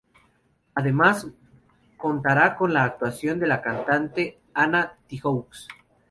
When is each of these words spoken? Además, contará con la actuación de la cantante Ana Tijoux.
Además, 0.73 1.27
contará 1.95 2.55
con 2.55 2.73
la 2.73 2.85
actuación 2.85 3.37
de 3.39 3.45
la 3.45 3.61
cantante 3.61 4.39
Ana 4.51 4.97
Tijoux. 5.05 5.67